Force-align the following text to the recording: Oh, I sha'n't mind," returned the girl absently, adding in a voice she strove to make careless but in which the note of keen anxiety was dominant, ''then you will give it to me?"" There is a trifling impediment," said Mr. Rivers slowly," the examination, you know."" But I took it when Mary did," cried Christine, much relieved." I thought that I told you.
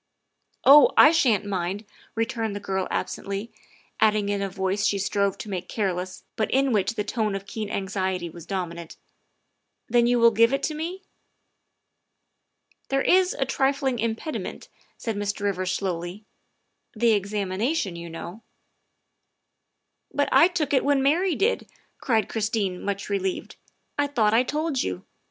Oh, 0.63 0.89
I 0.97 1.11
sha'n't 1.11 1.45
mind," 1.45 1.85
returned 2.15 2.55
the 2.55 2.59
girl 2.59 2.87
absently, 2.89 3.51
adding 3.99 4.29
in 4.29 4.41
a 4.41 4.49
voice 4.49 4.83
she 4.87 4.97
strove 4.97 5.37
to 5.37 5.47
make 5.47 5.69
careless 5.69 6.23
but 6.35 6.49
in 6.49 6.71
which 6.73 6.95
the 6.95 7.05
note 7.15 7.35
of 7.35 7.45
keen 7.45 7.69
anxiety 7.69 8.27
was 8.27 8.47
dominant, 8.47 8.97
''then 9.87 10.07
you 10.07 10.17
will 10.17 10.31
give 10.31 10.53
it 10.53 10.63
to 10.63 10.73
me?"" 10.73 11.03
There 12.89 13.03
is 13.03 13.35
a 13.35 13.45
trifling 13.45 13.99
impediment," 13.99 14.69
said 14.97 15.15
Mr. 15.15 15.41
Rivers 15.41 15.69
slowly," 15.71 16.25
the 16.95 17.11
examination, 17.11 17.95
you 17.95 18.09
know."" 18.09 18.41
But 20.15 20.29
I 20.31 20.47
took 20.47 20.73
it 20.73 20.83
when 20.83 21.03
Mary 21.03 21.35
did," 21.35 21.69
cried 21.99 22.27
Christine, 22.27 22.81
much 22.81 23.07
relieved." 23.07 23.55
I 23.99 24.07
thought 24.07 24.31
that 24.31 24.39
I 24.39 24.41
told 24.41 24.81
you. 24.81 25.05